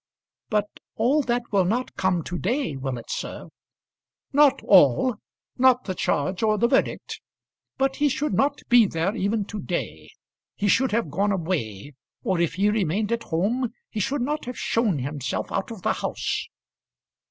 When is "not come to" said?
1.63-2.39